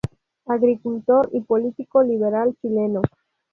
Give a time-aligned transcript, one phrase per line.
[0.47, 3.03] Agricultor y político liberal chileno.